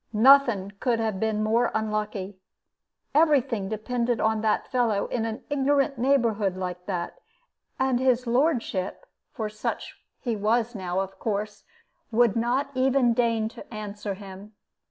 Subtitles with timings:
[0.13, 2.39] Nothing could have been more unlucky.
[3.13, 7.19] Every thing depended on that fellow in an ignorant neighborhood like that;
[7.77, 11.65] and his lordship, for such he was now, of course,
[12.11, 14.53] would not even deign to answer him.